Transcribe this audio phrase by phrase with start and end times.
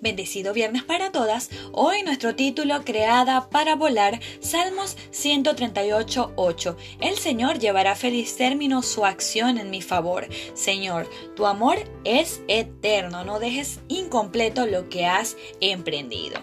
[0.00, 1.50] Bendecido viernes para todas.
[1.72, 6.76] Hoy nuestro título Creada para volar, Salmos 138.8.
[7.00, 10.26] El Señor llevará feliz término su acción en mi favor.
[10.54, 16.40] Señor, tu amor es eterno, no dejes incompleto lo que has emprendido.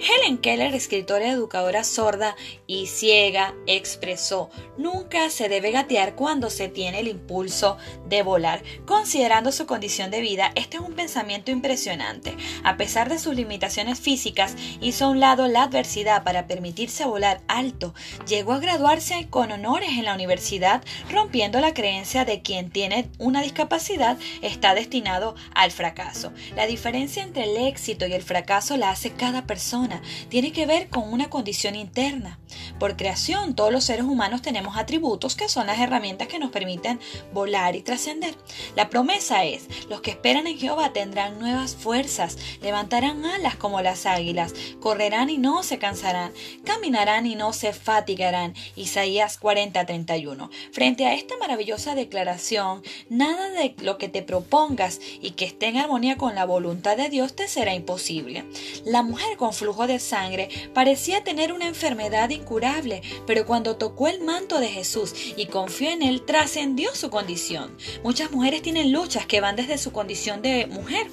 [0.00, 2.36] Helen Keller, escritora educadora sorda
[2.66, 7.76] y ciega, expresó, nunca se debe gatear cuando se tiene el impulso
[8.08, 8.62] de volar.
[8.86, 12.36] Considerando su condición de vida, este es un pensamiento impresionante.
[12.62, 17.42] A pesar de sus limitaciones físicas, hizo a un lado la adversidad para permitirse volar
[17.48, 17.94] alto.
[18.26, 23.42] Llegó a graduarse con honores en la universidad, rompiendo la creencia de quien tiene una
[23.42, 26.32] discapacidad está destinado al fracaso.
[26.56, 29.83] La diferencia entre el éxito y el fracaso la hace cada persona
[30.28, 32.38] tiene que ver con una condición interna.
[32.78, 37.00] Por creación, todos los seres humanos tenemos atributos que son las herramientas que nos permiten
[37.32, 38.34] volar y trascender.
[38.76, 44.06] La promesa es, los que esperan en Jehová tendrán nuevas fuerzas, levantarán alas como las
[44.06, 46.32] águilas, correrán y no se cansarán,
[46.64, 48.54] caminarán y no se fatigarán.
[48.76, 50.50] Isaías 40:31.
[50.72, 55.78] Frente a esta maravillosa declaración, nada de lo que te propongas y que esté en
[55.78, 58.44] armonía con la voluntad de Dios te será imposible.
[58.84, 64.20] La mujer con flujo de sangre parecía tener una enfermedad incurable, pero cuando tocó el
[64.20, 67.76] manto de Jesús y confió en él, trascendió su condición.
[68.02, 71.06] Muchas mujeres tienen luchas que van desde su condición de mujer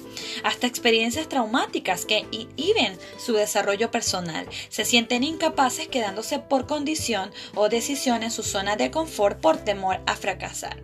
[0.44, 4.46] hasta experiencias traumáticas que inhiben su desarrollo personal.
[4.68, 10.00] Se sienten incapaces quedándose por condición o decisión en su zona de confort por temor
[10.06, 10.82] a fracasar.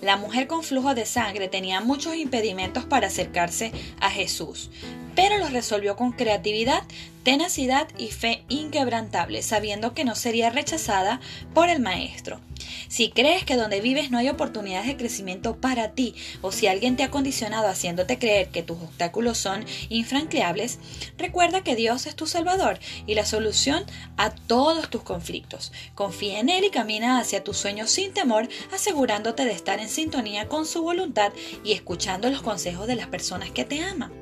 [0.00, 4.70] La mujer con flujo de sangre tenía muchos impedimentos para acercarse a Jesús,
[5.14, 6.82] pero los resolvió con creatividad,
[7.24, 11.20] tenacidad y fe inquebrantable, sabiendo que no sería rechazada
[11.54, 12.40] por el Maestro.
[12.88, 16.96] Si crees que donde vives no hay oportunidades de crecimiento para ti, o si alguien
[16.96, 20.78] te ha condicionado haciéndote creer que tus obstáculos son infranqueables,
[21.18, 23.84] recuerda que Dios es tu Salvador y la solución
[24.16, 25.72] a todos tus conflictos.
[25.94, 30.48] Confía en Él y camina hacia tus sueños sin temor, asegurándote de estar en sintonía
[30.48, 31.32] con su voluntad
[31.64, 34.12] y escuchando los consejos de las personas que te aman.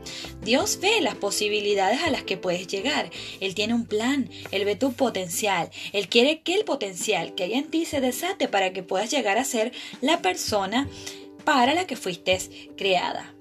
[0.42, 2.66] Dios ve las posibilidades a las que puedes
[3.40, 7.54] Él tiene un plan, Él ve tu potencial, Él quiere que el potencial que hay
[7.54, 10.88] en ti se desate para que puedas llegar a ser la persona
[11.44, 12.38] para la que fuiste
[12.76, 13.34] creada.